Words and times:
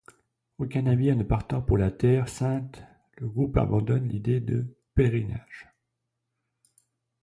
Aucun 0.57 0.81
navire 0.81 1.15
ne 1.15 1.21
partant 1.21 1.61
pour 1.61 1.77
la 1.77 1.91
Terre 1.91 2.27
sainte 2.27 2.81
le 3.19 3.27
groupe 3.27 3.55
abandonne 3.57 4.07
l'idée 4.07 4.39
de 4.39 4.65
pèlerinage. 4.95 5.69